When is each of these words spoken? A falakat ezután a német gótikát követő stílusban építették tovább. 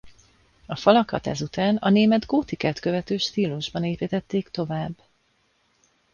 A 0.65 0.75
falakat 0.75 1.27
ezután 1.27 1.75
a 1.77 1.89
német 1.89 2.25
gótikát 2.25 2.79
követő 2.79 3.17
stílusban 3.17 3.83
építették 3.83 4.49
tovább. 4.49 4.93